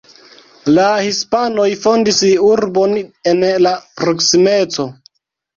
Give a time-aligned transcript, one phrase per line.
[0.77, 2.21] La hispanoj fondis
[2.53, 2.97] urbon
[3.33, 4.91] en la proksimeco.